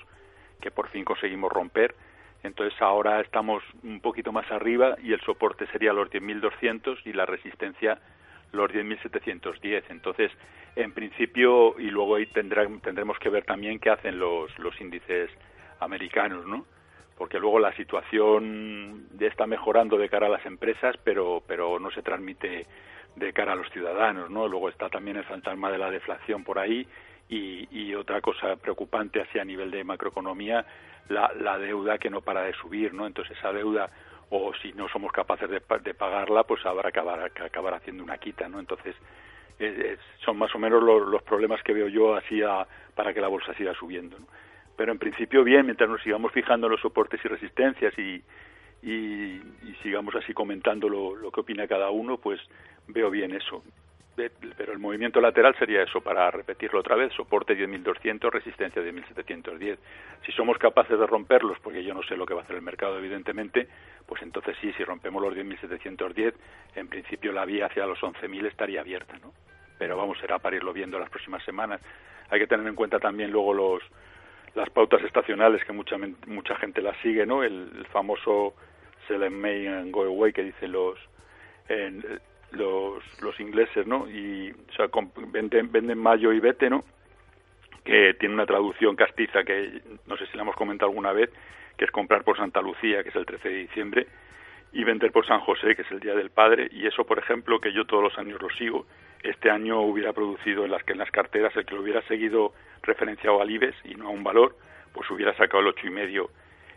que 0.62 0.72
por 0.72 0.88
fin 0.90 1.04
conseguimos 1.04 1.52
romper, 1.52 1.96
entonces 2.44 2.80
ahora 2.82 3.20
estamos 3.20 3.64
un 3.84 4.00
poquito 4.00 4.32
más 4.32 4.50
arriba 4.52 4.96
y 5.04 5.12
el 5.12 5.20
soporte 5.22 5.68
sería 5.68 5.92
los 5.92 6.10
10.200 6.10 7.00
y 7.06 7.14
la 7.14 7.26
resistencia 7.26 8.00
los 8.54 8.72
10.710. 8.72 9.84
Entonces, 9.90 10.32
en 10.76 10.94
principio, 10.94 11.78
y 11.80 11.90
luego 11.90 12.16
ahí 12.16 12.28
tendremos 12.28 13.20
que 13.20 13.30
ver 13.30 13.44
también 13.44 13.80
qué 13.80 13.90
hacen 13.90 14.18
los, 14.18 14.58
los 14.60 14.80
índices 14.80 15.30
americanos, 15.80 16.46
¿no? 16.46 16.66
Porque 17.18 17.40
luego 17.40 17.60
la 17.60 17.74
situación 17.74 19.08
ya 19.18 19.28
está 19.28 19.48
mejorando 19.48 19.98
de 19.98 20.10
cara 20.10 20.28
a 20.28 20.30
las 20.30 20.46
empresas, 20.46 20.96
pero, 21.04 21.42
pero 21.48 21.80
no 21.80 21.90
se 21.92 22.04
transmite 22.04 22.68
de 23.16 23.34
cara 23.34 23.54
a 23.54 23.56
los 23.56 23.70
ciudadanos, 23.72 24.30
¿no? 24.30 24.48
Luego 24.48 24.70
está 24.70 24.90
también 24.90 25.18
el 25.18 25.24
fantasma 25.24 25.72
de 25.72 25.80
la 25.80 25.90
deflación 25.90 26.44
por 26.44 26.60
ahí 26.60 26.88
y, 27.30 27.68
y 27.72 27.96
otra 27.96 28.22
cosa 28.22 28.56
preocupante 28.56 29.22
así 29.22 29.40
a 29.40 29.46
nivel 29.46 29.72
de 29.72 29.84
macroeconomía 29.84 30.66
la, 31.10 31.32
la 31.40 31.58
deuda 31.58 31.98
que 31.98 32.10
no 32.10 32.22
para 32.22 32.44
de 32.44 32.54
subir, 32.54 32.94
¿no? 32.94 33.08
Entonces 33.08 33.38
esa 33.38 33.52
deuda 33.52 33.90
o 34.30 34.54
si 34.62 34.74
no 34.74 34.90
somos 34.90 35.12
capaces 35.12 35.50
de, 35.50 35.62
de 35.82 35.94
pagarla, 35.94 36.44
pues 36.44 36.66
habrá 36.66 36.92
que 36.92 37.00
acabar, 37.00 37.32
acabar 37.44 37.74
haciendo 37.76 38.04
una 38.04 38.18
quita, 38.18 38.48
¿no? 38.50 38.60
Entonces 38.60 38.96
son 40.24 40.38
más 40.38 40.54
o 40.54 40.60
menos 40.60 40.84
los, 40.84 41.08
los 41.08 41.24
problemas 41.24 41.64
que 41.64 41.74
veo 41.74 41.88
yo 41.88 42.16
así 42.16 42.42
para 42.94 43.14
que 43.14 43.22
la 43.22 43.28
bolsa 43.28 43.54
siga 43.56 43.74
subiendo, 43.74 44.20
¿no? 44.20 44.28
Pero 44.78 44.94
en 44.94 45.00
principio 45.00 45.44
bien, 45.44 45.66
mientras 45.66 45.90
nos 45.90 46.02
sigamos 46.02 46.32
fijando 46.32 46.68
en 46.68 46.72
los 46.72 46.82
soportes 46.82 47.20
y 47.26 47.28
resistencias 47.28 47.94
y, 47.98 48.24
y, 48.84 49.42
sigamos 49.84 50.16
así 50.16 50.34
comentando 50.34 50.88
lo, 50.88 51.16
lo 51.16 51.32
que 51.32 51.42
opina 51.42 51.68
cada 51.68 51.90
uno, 51.90 52.18
pues 52.18 52.40
veo 52.88 53.10
bien 53.10 53.34
eso 53.34 53.64
pero 54.58 54.74
el 54.74 54.80
movimiento 54.80 55.22
lateral 55.22 55.56
sería 55.60 55.84
eso, 55.84 56.02
para 56.02 56.32
repetirlo 56.32 56.80
otra 56.80 56.96
vez, 56.96 57.14
soporte 57.14 57.56
10.200, 57.56 58.32
resistencia 58.32 58.82
10.710. 58.82 59.78
Si 60.26 60.32
somos 60.32 60.58
capaces 60.58 60.98
de 60.98 61.06
romperlos, 61.06 61.60
porque 61.60 61.84
yo 61.84 61.94
no 61.94 62.02
sé 62.02 62.18
lo 62.18 62.26
que 62.26 62.34
va 62.34 62.42
a 62.42 62.44
hacer 62.44 62.56
el 62.56 62.64
mercado, 62.64 62.98
evidentemente, 62.98 63.68
pues 64.08 64.24
entonces 64.24 64.58
sí, 64.60 64.74
si 64.74 64.84
rompemos 64.84 65.22
los 65.22 65.36
10.710, 65.36 66.34
en 66.76 66.88
principio 66.88 67.32
la 67.32 67.46
vía 67.46 67.68
hacia 67.68 67.86
los 67.86 68.00
11.000 68.00 68.48
estaría 68.48 68.82
abierta, 68.82 69.20
¿no? 69.20 69.32
Pero 69.78 69.96
vamos, 69.96 70.18
será 70.18 70.40
para 70.40 70.56
irlo 70.56 70.74
viendo 70.74 70.98
las 70.98 71.12
próximas 71.12 71.44
semanas. 71.44 71.80
Hay 72.30 72.40
que 72.40 72.48
tener 72.48 72.66
en 72.66 72.76
cuenta 72.76 73.00
también 73.00 73.30
luego 73.30 73.54
los 73.54 73.84
las 74.56 74.70
pautas 74.70 75.04
estacionales 75.04 75.64
que 75.66 75.74
mucha 75.74 75.98
mucha 76.28 76.56
gente 76.56 76.82
las 76.82 76.98
sigue, 76.98 77.26
¿no? 77.26 77.44
El, 77.44 77.86
famoso 77.92 78.54
sell 79.08 79.24
and 79.24 79.36
May 79.36 79.68
and 79.68 79.92
go 79.92 80.04
away 80.04 80.34
que 80.34 80.44
dicen 80.44 80.72
los 80.72 80.98
los, 82.52 83.22
los 83.22 83.40
ingleses, 83.40 83.86
¿no? 83.86 84.10
Y, 84.10 84.52
o 84.52 84.74
sea, 84.74 84.88
venden, 85.32 85.72
venden 85.72 85.98
mayo 85.98 86.32
y 86.32 86.40
vete, 86.40 86.70
¿no? 86.70 86.84
Que 87.84 88.14
tiene 88.14 88.36
una 88.36 88.46
traducción 88.46 88.96
castiza 88.96 89.44
que 89.44 89.82
no 90.06 90.18
sé 90.18 90.28
si 90.28 90.38
la 90.38 90.44
hemos 90.44 90.56
comentado 90.56 90.90
alguna 90.90 91.12
vez, 91.12 91.30
que 91.78 91.86
es 91.86 91.92
comprar 91.92 92.24
por 92.24 92.38
Santa 92.38 92.62
Lucía, 92.62 93.04
que 93.04 93.10
es 93.10 93.16
el 93.16 93.26
13 93.26 93.50
de 93.50 93.56
diciembre, 93.56 94.08
y 94.72 94.84
vender 94.84 95.12
por 95.12 95.26
San 95.26 95.42
José, 95.42 95.76
que 95.76 95.82
es 95.82 95.92
el 95.92 96.00
Día 96.00 96.16
del 96.16 96.30
Padre, 96.30 96.70
y 96.72 96.88
eso, 96.88 97.06
por 97.06 97.20
ejemplo, 97.20 97.60
que 97.60 97.74
yo 97.74 97.86
todos 97.86 98.04
los 98.04 98.18
años 98.18 98.42
lo 98.42 98.50
sigo, 98.52 98.86
este 99.24 99.50
año 99.50 99.82
hubiera 99.82 100.14
producido 100.14 100.66
en 100.66 100.72
las 100.72 100.84
que 100.84 100.94
en 100.94 101.00
las 101.00 101.12
carteras 101.12 101.56
el 101.56 101.66
que 101.66 101.76
lo 101.76 101.82
hubiera 101.82 102.02
seguido 102.08 102.54
referenciado 102.84 103.42
al 103.42 103.50
IBEX 103.50 103.76
y 103.86 103.96
no 103.96 104.08
a 104.08 104.12
un 104.12 104.24
valor, 104.24 104.56
pues 104.94 105.10
hubiera 105.12 105.36
sacado 105.36 105.60
el 105.62 105.68
ocho 105.68 105.88
y 105.88 105.92
medio 105.92 106.30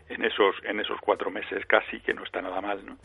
en 0.09 0.23
esos 0.25 0.55
en 0.63 0.79
esos 0.79 0.99
cuatro 0.99 1.31
meses 1.31 1.65
casi 1.65 1.99
que 2.01 2.13
no 2.13 2.23
está 2.23 2.41
nada 2.41 2.61
mal, 2.61 2.85
¿no? 2.85 2.97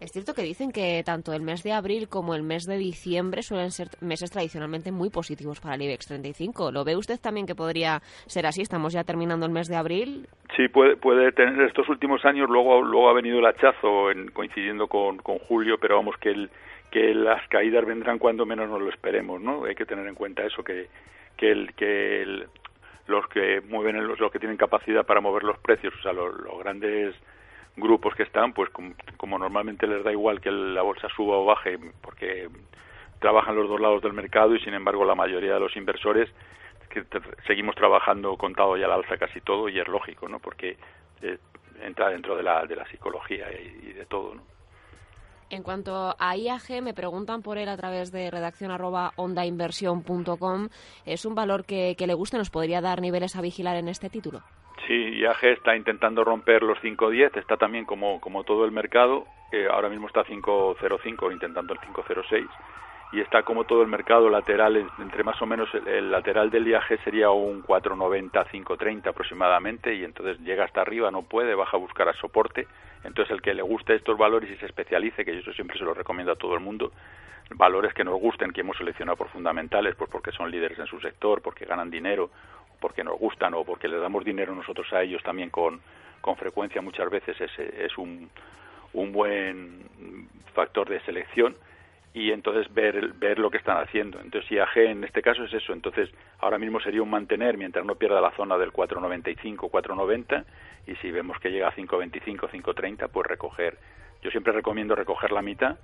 Es 0.00 0.12
cierto 0.12 0.32
que 0.32 0.42
dicen 0.42 0.70
que 0.70 1.02
tanto 1.04 1.32
el 1.32 1.42
mes 1.42 1.64
de 1.64 1.72
abril 1.72 2.08
como 2.08 2.36
el 2.36 2.44
mes 2.44 2.66
de 2.66 2.76
diciembre 2.76 3.42
suelen 3.42 3.72
ser 3.72 3.88
meses 4.00 4.30
tradicionalmente 4.30 4.92
muy 4.92 5.10
positivos 5.10 5.60
para 5.60 5.74
el 5.74 5.82
IBEX 5.82 6.06
35. 6.06 6.70
¿Lo 6.70 6.84
ve 6.84 6.96
usted 6.96 7.18
también 7.20 7.46
que 7.46 7.56
podría 7.56 8.00
ser 8.26 8.46
así? 8.46 8.62
Estamos 8.62 8.92
ya 8.92 9.02
terminando 9.02 9.44
el 9.44 9.50
mes 9.50 9.66
de 9.66 9.74
abril. 9.74 10.28
Sí, 10.56 10.68
puede, 10.68 10.96
puede 10.96 11.32
tener 11.32 11.60
estos 11.62 11.88
últimos 11.88 12.24
años, 12.24 12.48
luego, 12.48 12.80
luego 12.80 13.10
ha 13.10 13.12
venido 13.12 13.40
el 13.40 13.46
hachazo 13.46 14.12
en, 14.12 14.30
coincidiendo 14.30 14.86
con, 14.86 15.18
con 15.18 15.38
julio, 15.40 15.78
pero 15.80 15.96
vamos 15.96 16.14
que 16.20 16.30
el, 16.30 16.50
que 16.90 17.14
las 17.14 17.46
caídas 17.48 17.84
vendrán 17.84 18.18
cuando 18.18 18.46
menos 18.46 18.68
nos 18.68 18.80
lo 18.80 18.88
esperemos, 18.88 19.40
¿no? 19.40 19.64
Hay 19.64 19.74
que 19.74 19.86
tener 19.86 20.06
en 20.06 20.14
cuenta 20.14 20.44
eso, 20.44 20.64
que, 20.64 20.88
que, 21.36 21.50
el, 21.50 21.74
que 21.74 22.22
el, 22.22 22.48
los 23.08 23.26
que 23.28 23.60
mueven, 23.62 24.06
los, 24.06 24.20
los 24.20 24.30
que 24.30 24.38
tienen 24.38 24.56
capacidad 24.56 25.04
para 25.04 25.20
mover 25.20 25.42
los 25.42 25.58
precios, 25.58 25.94
o 25.98 26.02
sea, 26.02 26.12
los, 26.12 26.34
grandes 26.60 27.14
grupos 27.76 28.14
que 28.14 28.24
están, 28.24 28.52
pues 28.52 28.70
como, 28.70 29.38
normalmente 29.38 29.86
les 29.86 30.04
da 30.04 30.12
igual 30.12 30.40
que 30.40 30.50
la 30.50 30.82
bolsa 30.82 31.08
suba 31.14 31.36
o 31.38 31.44
baje, 31.44 31.78
porque 32.02 32.48
trabajan 33.18 33.56
los 33.56 33.68
dos 33.68 33.80
lados 33.80 34.02
del 34.02 34.12
mercado 34.12 34.54
y 34.54 34.60
sin 34.60 34.74
embargo 34.74 35.04
la 35.04 35.14
mayoría 35.14 35.54
de 35.54 35.60
los 35.60 35.76
inversores 35.76 36.28
que 36.88 37.04
seguimos 37.46 37.74
trabajando 37.74 38.36
contado 38.36 38.76
ya 38.76 38.86
al 38.86 38.92
alza 38.92 39.16
casi 39.16 39.40
todo 39.40 39.68
y 39.68 39.78
es 39.78 39.88
lógico, 39.88 40.28
¿no? 40.28 40.38
Porque 40.38 40.76
eh, 41.22 41.38
entra 41.82 42.08
dentro 42.10 42.36
de 42.36 42.42
la, 42.42 42.64
de 42.66 42.76
la 42.76 42.86
psicología 42.86 43.46
y, 43.52 43.92
de 43.92 44.06
todo, 44.06 44.34
¿no? 44.34 44.42
En 45.50 45.62
cuanto 45.62 46.14
a 46.18 46.36
IAG, 46.36 46.82
me 46.82 46.92
preguntan 46.92 47.42
por 47.42 47.56
él 47.56 47.68
a 47.68 47.76
través 47.76 48.12
de 48.12 48.30
redacción 48.30 48.70
arroba 48.70 49.12
ondainversión.com. 49.16 50.68
¿Es 51.06 51.24
un 51.24 51.34
valor 51.34 51.64
que, 51.64 51.96
le 51.98 52.14
guste? 52.14 52.36
¿Nos 52.36 52.50
podría 52.50 52.80
dar 52.80 53.00
niveles 53.00 53.34
a 53.34 53.40
vigilar 53.40 53.76
en 53.76 53.88
este 53.88 54.10
título? 54.10 54.42
Sí, 54.86 54.94
IAG 54.94 55.44
está 55.44 55.76
intentando 55.76 56.22
romper 56.22 56.62
los 56.62 56.78
5.10, 56.78 57.38
está 57.38 57.56
también 57.56 57.84
como, 57.84 58.20
como 58.20 58.44
todo 58.44 58.64
el 58.64 58.72
mercado, 58.72 59.26
eh, 59.52 59.66
ahora 59.70 59.88
mismo 59.88 60.06
está 60.06 60.24
5.05 60.24 61.32
intentando 61.32 61.72
el 61.72 61.80
5.06 61.80 62.46
y 63.12 63.20
está 63.20 63.42
como 63.42 63.64
todo 63.64 63.82
el 63.82 63.88
mercado 63.88 64.28
lateral, 64.28 64.90
entre 64.98 65.24
más 65.24 65.40
o 65.40 65.46
menos 65.46 65.68
el, 65.86 66.10
lateral 66.10 66.50
del 66.50 66.68
IAG 66.68 67.02
sería 67.04 67.30
un 67.30 67.62
4.90, 67.62 68.30
5.30 68.50 69.06
aproximadamente 69.08 69.94
y 69.94 70.04
entonces 70.04 70.38
llega 70.40 70.64
hasta 70.64 70.82
arriba, 70.82 71.10
no 71.10 71.22
puede, 71.22 71.54
baja 71.54 71.76
a 71.76 71.80
buscar 71.80 72.08
a 72.08 72.12
soporte, 72.14 72.66
entonces 73.04 73.32
el 73.32 73.40
que 73.40 73.54
le 73.54 73.62
guste 73.62 73.94
estos 73.94 74.18
valores 74.18 74.50
y 74.50 74.56
se 74.56 74.66
especialice, 74.66 75.24
que 75.24 75.32
yo 75.32 75.40
eso 75.40 75.52
siempre 75.52 75.78
se 75.78 75.84
lo 75.84 75.94
recomiendo 75.94 76.32
a 76.32 76.36
todo 76.36 76.54
el 76.54 76.60
mundo, 76.60 76.92
valores 77.54 77.94
que 77.94 78.04
nos 78.04 78.20
gusten, 78.20 78.52
que 78.52 78.60
hemos 78.60 78.76
seleccionado 78.76 79.16
por 79.16 79.28
fundamentales, 79.28 79.94
pues 79.96 80.10
porque 80.10 80.32
son 80.32 80.50
líderes 80.50 80.78
en 80.78 80.86
su 80.86 81.00
sector, 81.00 81.40
porque 81.40 81.64
ganan 81.64 81.90
dinero 81.90 82.30
porque 82.80 83.04
nos 83.04 83.18
gustan 83.18 83.54
o 83.54 83.64
porque 83.64 83.88
les 83.88 84.00
damos 84.00 84.24
dinero 84.24 84.54
nosotros 84.54 84.92
a 84.92 85.02
ellos 85.02 85.22
también 85.22 85.50
con, 85.50 85.80
con 86.20 86.36
frecuencia 86.36 86.80
muchas 86.80 87.10
veces 87.10 87.40
es, 87.40 87.58
es 87.58 87.98
un, 87.98 88.30
un 88.92 89.12
buen 89.12 90.28
factor 90.54 90.88
de 90.88 91.00
selección 91.00 91.56
y 92.14 92.32
entonces 92.32 92.72
ver, 92.72 93.12
ver 93.14 93.38
lo 93.38 93.50
que 93.50 93.58
están 93.58 93.78
haciendo. 93.78 94.20
Entonces 94.20 94.50
IAG 94.50 94.78
en 94.78 95.04
este 95.04 95.22
caso 95.22 95.44
es 95.44 95.52
eso, 95.52 95.72
entonces 95.72 96.10
ahora 96.40 96.58
mismo 96.58 96.80
sería 96.80 97.02
un 97.02 97.10
mantener 97.10 97.56
mientras 97.56 97.84
no 97.84 97.96
pierda 97.96 98.20
la 98.20 98.32
zona 98.32 98.56
del 98.58 98.72
4.95, 98.72 99.70
4.90 99.70 100.44
y 100.86 100.94
si 100.96 101.10
vemos 101.10 101.38
que 101.38 101.50
llega 101.50 101.68
a 101.68 101.74
5.25, 101.74 102.50
5.30 102.50 103.08
pues 103.10 103.26
recoger. 103.26 103.78
Yo 104.22 104.30
siempre 104.30 104.52
recomiendo 104.52 104.94
recoger 104.94 105.32
la 105.32 105.42
mitad 105.42 105.76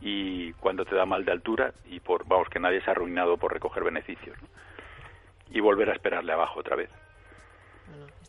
y 0.00 0.52
cuando 0.54 0.84
te 0.84 0.94
da 0.94 1.06
mal 1.06 1.24
de 1.24 1.32
altura 1.32 1.72
y 1.88 2.00
por 2.00 2.26
vamos 2.26 2.48
que 2.48 2.58
nadie 2.58 2.80
se 2.82 2.90
ha 2.90 2.92
arruinado 2.92 3.36
por 3.36 3.52
recoger 3.52 3.84
beneficios. 3.84 4.36
y 5.54 5.60
volver 5.60 5.90
a 5.90 5.92
esperarle 5.92 6.32
abajo 6.32 6.60
otra 6.60 6.76
vez. 6.76 6.88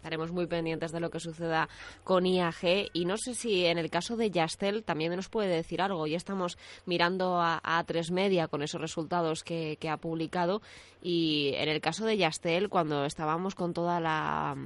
Estaremos 0.04 0.34
muy 0.34 0.48
pendientes 0.48 0.92
de 0.92 1.00
lo 1.00 1.10
que 1.10 1.22
suceda 1.22 1.70
con 2.04 2.26
IAG 2.26 2.90
y 2.92 3.06
no 3.06 3.16
sé 3.18 3.36
si 3.36 3.66
en 3.66 3.78
el 3.78 3.90
caso 3.90 4.18
de 4.18 4.30
Yastel 4.30 4.84
también 4.84 5.16
nos 5.16 5.30
puede 5.30 5.48
decir 5.56 5.82
algo. 5.82 6.08
Ya 6.08 6.18
estamos 6.18 6.58
mirando 6.86 7.40
a, 7.40 7.62
a 7.64 7.82
tres 7.86 8.12
media 8.12 8.50
con 8.50 8.64
esos 8.64 8.82
resultados 8.82 9.46
que, 9.46 9.78
que 9.80 9.88
ha 9.88 9.96
publicado 9.96 10.62
y 11.02 11.54
en 11.56 11.70
el 11.70 11.80
caso 11.80 12.06
de 12.06 12.18
Yastel 12.18 12.68
cuando 12.68 13.06
estábamos 13.06 13.56
con 13.56 13.74
toda 13.74 14.02
la 14.02 14.58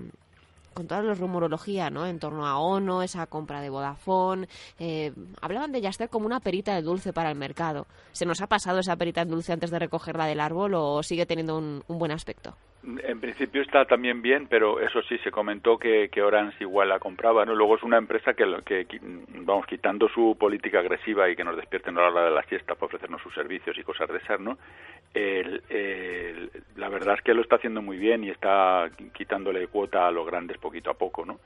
con 0.78 0.88
toda 0.88 1.02
la 1.02 1.16
rumorología 1.16 1.90
¿no? 1.90 2.06
en 2.06 2.20
torno 2.20 2.46
a 2.46 2.60
ONO, 2.60 3.02
esa 3.02 3.26
compra 3.26 3.62
de 3.62 3.72
Vodafone. 3.72 4.48
Eh, 4.78 5.12
hablaban 5.42 5.72
de 5.72 5.82
Yastel 5.82 6.08
como 6.08 6.28
una 6.28 6.40
perita 6.40 6.76
de 6.76 6.84
dulce 6.84 7.14
para 7.14 7.32
el 7.32 7.36
mercado. 7.36 7.88
¿Se 8.12 8.28
nos 8.28 8.44
ha 8.44 8.48
pasado 8.48 8.78
esa 8.80 8.96
perita 8.96 9.26
de 9.26 9.32
dulce 9.32 9.54
antes 9.54 9.72
de 9.72 9.80
recogerla 9.80 10.28
del 10.28 10.40
árbol 10.40 10.76
o 10.76 11.02
sigue 11.02 11.26
teniendo 11.26 11.58
un 11.58 11.98
buen 11.98 12.12
aspecto? 12.12 12.56
En 13.04 13.20
principio 13.20 13.64
está 13.64 13.84
también 13.84 14.22
bien, 14.22 14.48
pero 14.48 14.80
eso 14.80 15.02
sí, 15.02 15.18
se 15.18 15.30
comentó 15.30 15.78
que, 15.78 16.08
que 16.10 16.22
Orange 16.22 16.64
igual 16.64 16.88
la 16.88 17.00
compraba, 17.00 17.44
¿no? 17.44 17.54
Luego 17.54 17.76
es 17.76 17.84
una 17.84 17.98
empresa 17.98 18.34
que, 18.34 18.46
que, 18.64 18.88
vamos, 19.42 19.66
quitando 19.66 20.08
su 20.08 20.38
política 20.40 20.80
agresiva 20.80 21.30
y 21.30 21.36
que 21.36 21.44
nos 21.44 21.58
despierten 21.58 21.98
a 21.98 22.04
la 22.04 22.08
hora 22.08 22.26
de 22.26 22.32
la 22.32 22.44
siesta 22.44 22.76
para 22.76 22.86
ofrecernos 22.86 23.22
sus 23.22 23.34
servicios 23.34 23.78
y 23.78 23.84
cosas 23.84 24.08
de 24.08 24.20
esas, 24.20 24.40
¿no? 24.40 24.58
La 25.14 26.90
verdad 26.90 27.16
es 27.16 27.22
que 27.24 27.34
lo 27.34 27.42
está 27.42 27.56
haciendo 27.56 27.82
muy 27.82 27.98
bien 27.98 28.24
y 28.24 28.30
está 28.30 28.90
quitándole 29.14 29.68
cuota 29.68 30.08
a 30.08 30.12
los 30.12 30.26
grandes 30.28 30.58
poquito 30.58 30.92
a 30.92 30.94
poco, 30.94 31.26
¿no? 31.26 31.40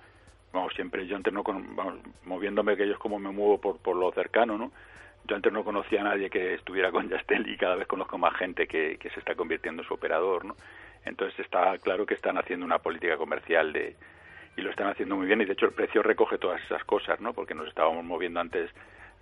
Vamos, 0.52 0.74
siempre 0.74 1.08
yo 1.08 1.16
antes 1.16 1.34
no, 1.34 1.44
vamos, 1.44 2.00
moviéndome 2.26 2.76
que 2.76 2.86
yo 2.86 2.94
es 2.94 3.00
como 3.00 3.18
me 3.20 3.32
muevo 3.32 3.60
por, 3.60 3.78
por 3.78 3.96
lo 3.96 4.12
cercano, 4.12 4.58
¿no? 4.58 4.72
Yo 5.26 5.36
antes 5.36 5.54
no 5.54 5.64
conocía 5.64 6.02
a 6.02 6.06
nadie 6.06 6.30
que 6.30 6.56
estuviera 6.56 6.92
con 6.92 7.08
Yastel 7.10 7.48
y 7.48 7.58
cada 7.58 7.76
vez 7.76 7.88
conozco 7.88 8.18
más 8.18 8.36
gente 8.36 8.68
que, 8.68 8.98
que 8.98 9.10
se 9.12 9.20
está 9.20 9.36
convirtiendo 9.36 9.82
en 9.82 9.88
su 9.88 9.94
operador, 9.94 10.44
¿no? 10.44 10.56
Entonces 11.06 11.40
está 11.40 11.78
claro 11.78 12.06
que 12.06 12.14
están 12.14 12.38
haciendo 12.38 12.66
una 12.66 12.80
política 12.80 13.18
comercial 13.18 13.72
de 13.72 13.96
y 14.58 14.62
lo 14.62 14.70
están 14.70 14.88
haciendo 14.88 15.16
muy 15.16 15.28
bien 15.28 15.42
y 15.42 15.46
de 15.46 15.54
hecho 15.54 15.66
el 15.66 15.72
precio 15.72 16.04
recoge 16.04 16.38
todas 16.38 16.62
esas 16.64 16.84
cosas, 16.84 17.22
¿no? 17.22 17.34
Porque 17.34 17.54
nos 17.54 17.68
estábamos 17.68 18.04
moviendo 18.04 18.40
antes 18.40 18.70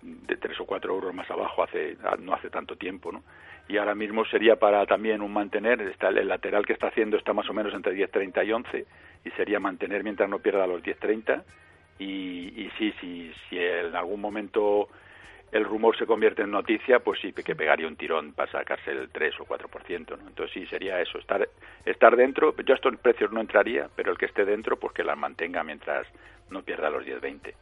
de 0.02 0.36
tres 0.36 0.58
o 0.60 0.66
cuatro 0.66 0.94
euros 0.94 1.14
más 1.14 1.30
abajo 1.30 1.62
hace 1.62 1.96
no 2.18 2.34
hace 2.34 2.50
tanto 2.50 2.76
tiempo, 2.76 3.12
¿no? 3.12 3.22
Y 3.70 3.78
ahora 3.78 3.94
mismo 3.94 4.24
sería 4.24 4.56
para 4.56 4.84
también 4.84 5.22
un 5.22 5.32
mantener, 5.32 5.80
está 5.82 6.08
el 6.08 6.26
lateral 6.26 6.66
que 6.66 6.72
está 6.72 6.88
haciendo 6.88 7.16
está 7.16 7.32
más 7.32 7.48
o 7.48 7.52
menos 7.52 7.72
entre 7.72 7.94
10.30 7.94 8.44
y 8.44 8.52
11 8.52 8.86
y 9.24 9.30
sería 9.30 9.60
mantener 9.60 10.02
mientras 10.02 10.28
no 10.28 10.40
pierda 10.40 10.66
los 10.66 10.82
10.30 10.82 11.44
y, 12.00 12.64
y 12.64 12.70
sí, 12.76 12.92
sí, 13.00 13.32
si 13.48 13.58
en 13.58 13.94
algún 13.94 14.20
momento 14.20 14.88
el 15.52 15.64
rumor 15.64 15.96
se 15.96 16.04
convierte 16.04 16.42
en 16.42 16.50
noticia, 16.50 16.98
pues 16.98 17.20
sí 17.20 17.32
que 17.32 17.54
pegaría 17.54 17.86
un 17.86 17.94
tirón 17.94 18.32
para 18.32 18.50
sacarse 18.50 18.90
el 18.90 19.08
3 19.08 19.38
o 19.38 19.46
4%, 19.46 20.18
¿no? 20.18 20.28
Entonces 20.28 20.52
sí, 20.52 20.66
sería 20.66 21.00
eso, 21.00 21.18
estar, 21.18 21.48
estar 21.84 22.16
dentro, 22.16 22.52
yo 22.56 22.74
a 22.74 22.76
estos 22.76 22.96
precios 22.96 23.30
no 23.30 23.40
entraría, 23.40 23.88
pero 23.94 24.10
el 24.10 24.18
que 24.18 24.26
esté 24.26 24.44
dentro, 24.44 24.80
pues 24.80 24.92
que 24.94 25.04
las 25.04 25.16
mantenga 25.16 25.62
mientras 25.62 26.08
no 26.50 26.62
pierda 26.62 26.90
los 26.90 27.04
10-20. 27.04 27.54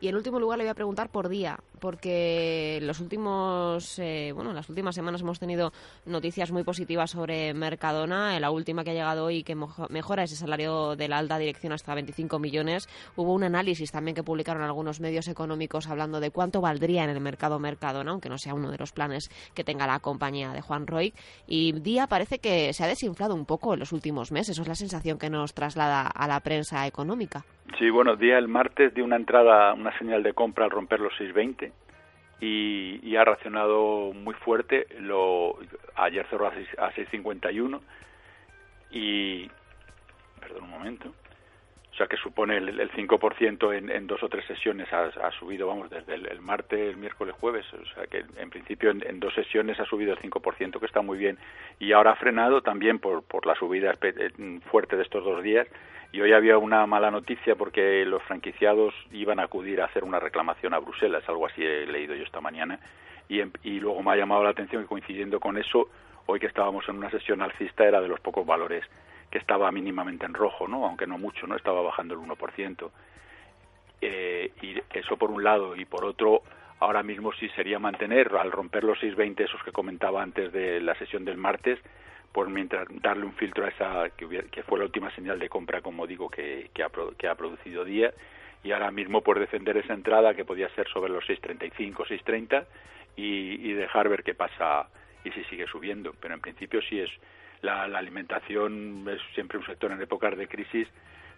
Y 0.00 0.06
en 0.06 0.14
último 0.14 0.38
lugar 0.38 0.58
le 0.58 0.64
voy 0.64 0.70
a 0.70 0.74
preguntar 0.74 1.08
por 1.10 1.28
día, 1.28 1.58
porque 1.80 2.78
los 2.82 3.00
últimos, 3.00 3.98
eh, 3.98 4.30
bueno, 4.32 4.52
las 4.52 4.68
últimas 4.68 4.94
semanas 4.94 5.22
hemos 5.22 5.40
tenido 5.40 5.72
noticias 6.06 6.52
muy 6.52 6.62
positivas 6.62 7.10
sobre 7.10 7.52
Mercadona. 7.52 8.38
La 8.38 8.52
última 8.52 8.84
que 8.84 8.90
ha 8.90 8.94
llegado 8.94 9.24
hoy 9.24 9.42
que 9.42 9.56
mejora 9.88 10.22
ese 10.22 10.36
salario 10.36 10.94
de 10.94 11.08
la 11.08 11.18
alta 11.18 11.36
dirección 11.36 11.72
hasta 11.72 11.96
25 11.96 12.38
millones. 12.38 12.88
Hubo 13.16 13.32
un 13.34 13.42
análisis 13.42 13.90
también 13.90 14.14
que 14.14 14.22
publicaron 14.22 14.62
algunos 14.62 15.00
medios 15.00 15.26
económicos 15.26 15.88
hablando 15.88 16.20
de 16.20 16.30
cuánto 16.30 16.60
valdría 16.60 17.02
en 17.02 17.10
el 17.10 17.20
mercado 17.20 17.58
Mercadona, 17.58 18.12
aunque 18.12 18.28
no 18.28 18.38
sea 18.38 18.54
uno 18.54 18.70
de 18.70 18.78
los 18.78 18.92
planes 18.92 19.30
que 19.54 19.64
tenga 19.64 19.88
la 19.88 19.98
compañía 19.98 20.52
de 20.52 20.60
Juan 20.60 20.86
Roy. 20.86 21.12
Y 21.48 21.72
día 21.72 22.06
parece 22.06 22.38
que 22.38 22.72
se 22.72 22.84
ha 22.84 22.86
desinflado 22.86 23.34
un 23.34 23.46
poco 23.46 23.74
en 23.74 23.80
los 23.80 23.92
últimos 23.92 24.30
meses. 24.30 24.50
Eso 24.50 24.62
es 24.62 24.68
la 24.68 24.76
sensación 24.76 25.18
que 25.18 25.28
nos 25.28 25.54
traslada 25.54 26.06
a 26.06 26.28
la 26.28 26.38
prensa 26.38 26.86
económica. 26.86 27.44
Sí, 27.76 27.90
bueno, 27.90 28.16
día 28.16 28.38
el 28.38 28.48
martes 28.48 28.94
dio 28.94 29.04
una 29.04 29.16
entrada, 29.16 29.74
señal 29.98 30.22
de 30.22 30.32
compra 30.32 30.64
al 30.64 30.70
romper 30.70 31.00
los 31.00 31.12
6.20 31.14 31.72
y, 32.40 33.00
y 33.02 33.16
ha 33.16 33.24
racionado 33.24 34.12
muy 34.12 34.34
fuerte. 34.34 34.86
Lo, 34.98 35.58
ayer 35.96 36.26
cerró 36.28 36.46
a 36.46 36.52
6.51 36.52 37.80
y... 38.90 39.50
Perdón 40.40 40.64
un 40.64 40.70
momento 40.70 41.12
o 41.98 42.06
sea 42.06 42.06
que 42.06 42.16
supone 42.16 42.58
el, 42.58 42.78
el 42.78 42.92
5% 42.92 43.76
en, 43.76 43.90
en, 43.90 44.06
dos 44.06 44.22
o 44.22 44.28
tres 44.28 44.46
sesiones 44.46 44.86
ha, 44.92 45.32
subido, 45.32 45.66
vamos, 45.66 45.90
desde 45.90 46.14
el, 46.14 46.40
martes, 46.40 46.96
miércoles, 46.96 47.34
jueves, 47.40 47.66
o 47.74 47.84
sea 47.92 48.06
que 48.06 48.24
en 48.36 48.50
principio 48.50 48.90
en, 48.92 49.18
dos 49.18 49.34
sesiones 49.34 49.80
ha 49.80 49.84
subido 49.84 50.12
el 50.12 50.18
5%, 50.20 50.78
que 50.78 50.86
está 50.86 51.02
muy 51.02 51.18
bien, 51.18 51.38
y 51.80 51.90
ahora 51.90 52.12
ha 52.12 52.14
frenado 52.14 52.62
también 52.62 53.00
por, 53.00 53.24
por 53.24 53.46
la 53.46 53.56
subida 53.56 53.98
eh, 54.00 54.60
fuerte 54.70 54.94
de 54.94 55.02
estos 55.02 55.24
dos 55.24 55.42
días, 55.42 55.66
y 56.12 56.20
hoy 56.20 56.32
había 56.34 56.56
una 56.56 56.86
mala 56.86 57.10
noticia 57.10 57.56
porque 57.56 58.04
los 58.06 58.22
franquiciados 58.22 58.94
iban 59.10 59.40
a 59.40 59.46
acudir 59.46 59.80
a 59.80 59.86
hacer 59.86 60.04
una 60.04 60.20
reclamación 60.20 60.74
a 60.74 60.78
Bruselas, 60.78 61.28
algo 61.28 61.46
así 61.46 61.64
he 61.64 61.84
leído 61.84 62.14
yo 62.14 62.22
esta 62.22 62.40
mañana, 62.40 62.78
y, 63.28 63.40
y 63.64 63.80
luego 63.80 64.04
me 64.04 64.12
ha 64.12 64.16
llamado 64.16 64.44
la 64.44 64.50
atención 64.50 64.82
que 64.82 64.88
coincidiendo 64.88 65.40
con 65.40 65.58
eso, 65.58 65.88
hoy 66.26 66.38
que 66.38 66.46
estábamos 66.46 66.88
en 66.88 66.94
una 66.94 67.10
sesión 67.10 67.42
alcista 67.42 67.84
era 67.84 68.00
de 68.00 68.06
los 68.06 68.20
pocos 68.20 68.46
valores 68.46 68.84
que 69.30 69.38
estaba 69.38 69.70
mínimamente 69.70 70.26
en 70.26 70.34
rojo, 70.34 70.68
¿no? 70.68 70.86
aunque 70.86 71.06
no 71.06 71.18
mucho, 71.18 71.46
no 71.46 71.56
estaba 71.56 71.82
bajando 71.82 72.14
el 72.14 72.20
1%. 72.20 72.90
Eh, 74.00 74.52
y 74.62 74.76
eso 74.96 75.16
por 75.16 75.30
un 75.30 75.42
lado, 75.42 75.76
y 75.76 75.84
por 75.84 76.04
otro, 76.04 76.42
ahora 76.80 77.02
mismo 77.02 77.32
sí 77.32 77.48
sería 77.50 77.78
mantener, 77.78 78.34
al 78.36 78.52
romper 78.52 78.84
los 78.84 78.98
6.20 78.98 79.44
esos 79.44 79.62
que 79.62 79.72
comentaba 79.72 80.22
antes 80.22 80.52
de 80.52 80.80
la 80.80 80.94
sesión 80.94 81.24
del 81.24 81.36
martes, 81.36 81.78
pues 82.32 82.48
mientras 82.48 82.86
darle 83.02 83.24
un 83.24 83.32
filtro 83.32 83.64
a 83.64 83.68
esa 83.68 84.10
que, 84.10 84.26
que 84.50 84.62
fue 84.62 84.78
la 84.78 84.84
última 84.84 85.10
señal 85.14 85.38
de 85.38 85.48
compra, 85.48 85.80
como 85.80 86.06
digo, 86.06 86.28
que, 86.28 86.70
que, 86.72 86.82
ha, 86.82 86.90
que 87.16 87.26
ha 87.26 87.34
producido 87.34 87.84
día 87.84 88.12
y 88.62 88.72
ahora 88.72 88.90
mismo 88.90 89.22
por 89.22 89.38
defender 89.38 89.76
esa 89.76 89.94
entrada 89.94 90.34
que 90.34 90.44
podía 90.44 90.68
ser 90.70 90.88
sobre 90.88 91.12
los 91.12 91.24
6.35, 91.24 91.94
6.30 92.06 92.66
y, 93.16 93.70
y 93.70 93.72
dejar 93.72 94.08
ver 94.08 94.22
qué 94.22 94.34
pasa 94.34 94.88
y 95.24 95.30
si 95.30 95.44
sigue 95.44 95.66
subiendo. 95.66 96.14
Pero 96.20 96.34
en 96.34 96.40
principio 96.40 96.80
sí 96.82 97.00
es 97.00 97.10
la, 97.62 97.84
alimentación 97.84 99.04
es 99.08 99.20
siempre 99.34 99.58
un 99.58 99.66
sector 99.66 99.90
en 99.92 100.00
épocas 100.00 100.36
de 100.36 100.48
crisis 100.48 100.88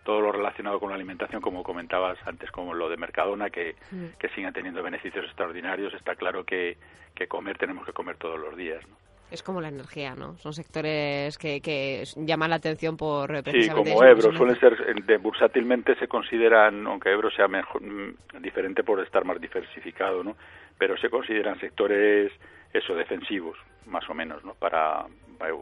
todo 0.04 0.22
lo 0.22 0.32
relacionado 0.32 0.80
con 0.80 0.88
la 0.88 0.94
alimentación, 0.94 1.42
como 1.42 1.62
comentabas 1.62 2.18
antes, 2.26 2.50
como 2.50 2.72
lo 2.72 2.88
de 2.88 2.96
Mercadona, 2.96 3.50
que, 3.50 3.76
que 4.18 4.28
siguen 4.30 4.52
teniendo 4.54 4.82
beneficios 4.82 5.26
extraordinarios. 5.26 5.92
Está 5.92 6.14
claro 6.14 6.42
que, 6.42 6.78
que 7.14 7.28
comer 7.28 7.58
tenemos 7.58 7.84
que 7.84 7.92
comer 7.92 8.16
todos 8.16 8.40
los 8.40 8.56
días. 8.56 8.82
¿no? 8.88 8.96
Es 9.30 9.44
como 9.44 9.60
la 9.60 9.68
energía, 9.68 10.14
¿no? 10.16 10.36
Son 10.38 10.52
sectores 10.52 11.38
que, 11.38 11.60
que 11.60 12.02
llaman 12.16 12.50
la 12.50 12.56
atención 12.56 12.96
por... 12.96 13.30
Sí, 13.44 13.68
como 13.68 14.02
Ebro, 14.02 14.32
suelen 14.32 14.58
ser, 14.58 15.04
de, 15.04 15.16
bursátilmente 15.18 15.94
se 15.96 16.08
consideran, 16.08 16.84
aunque 16.86 17.12
Ebro 17.12 17.30
sea 17.30 17.46
mejor, 17.46 17.80
mm, 17.80 18.40
diferente 18.40 18.82
por 18.82 19.00
estar 19.00 19.24
más 19.24 19.40
diversificado, 19.40 20.24
¿no? 20.24 20.36
Pero 20.76 20.96
se 20.96 21.08
consideran 21.08 21.60
sectores, 21.60 22.32
eso, 22.72 22.94
defensivos, 22.94 23.56
más 23.86 24.08
o 24.10 24.14
menos, 24.14 24.44
¿no? 24.44 24.54
Para, 24.54 25.06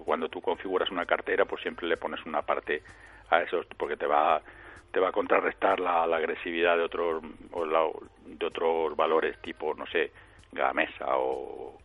cuando 0.05 0.29
tú 0.29 0.41
configuras 0.41 0.91
una 0.91 1.07
cartera, 1.07 1.45
pues 1.45 1.63
siempre 1.63 1.87
le 1.87 1.97
pones 1.97 2.25
una 2.27 2.43
parte 2.43 2.83
a 3.31 3.43
eso, 3.43 3.61
porque 3.77 3.97
te 3.97 4.07
va 4.07 4.43
te 4.91 5.01
va 5.01 5.11
a 5.11 5.13
contrarrestar 5.13 5.81
la, 5.81 6.05
agresividad 6.05 6.77
de 6.77 6.85
otros 6.85 7.23
o 7.53 7.67
la, 7.67 7.87
de 8.25 8.47
otros 8.47 8.97
valores 8.97 9.39
tipo 9.43 9.75
no 9.75 9.87
sé 9.87 10.11
Gamesa 10.51 11.17
o 11.19 11.79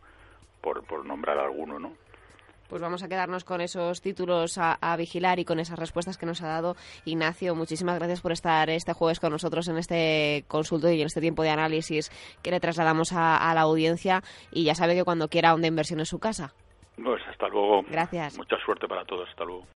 por, 0.62 0.82
por 0.84 1.04
nombrar 1.04 1.38
alguno, 1.38 1.78
¿no? 1.78 1.92
Pues 2.68 2.80
vamos 2.80 3.02
a 3.02 3.08
quedarnos 3.08 3.44
con 3.44 3.60
esos 3.60 4.00
títulos 4.00 4.56
a, 4.56 4.96
vigilar 4.96 5.38
y 5.38 5.44
con 5.44 5.60
esas 5.60 5.78
respuestas 5.78 6.16
que 6.16 6.24
nos 6.26 6.42
ha 6.42 6.48
dado 6.48 6.76
Ignacio. 7.04 7.54
Muchísimas 7.54 7.98
gracias 7.98 8.22
por 8.22 8.32
estar 8.32 8.70
este 8.70 8.94
jueves 8.94 9.20
con 9.20 9.32
nosotros 9.32 9.68
en 9.68 9.76
este 9.76 10.44
consulto 10.48 10.90
y 10.90 11.00
en 11.00 11.06
este 11.06 11.20
tiempo 11.20 11.42
de 11.42 11.50
análisis 11.50 12.10
que 12.42 12.50
le 12.50 12.60
trasladamos 12.60 13.12
a, 13.12 13.52
la 13.54 13.60
audiencia. 13.60 14.22
Y 14.50 14.64
ya 14.64 14.74
sabe 14.74 14.94
que 14.94 15.04
cuando 15.04 15.28
quiera 15.28 15.52
onda 15.52 15.68
inversión 15.68 16.00
en 16.00 16.06
su 16.06 16.18
casa. 16.18 16.54
Pues 17.02 17.22
hasta 17.28 17.48
luego. 17.48 17.84
Gracias. 17.88 18.36
Mucha 18.36 18.58
suerte 18.58 18.86
para 18.88 19.04
todos. 19.04 19.28
Hasta 19.28 19.44
luego. 19.44 19.66